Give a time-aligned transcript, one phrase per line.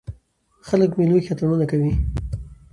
[0.67, 1.91] خلک په مېلو کښي اتڼونه کوي.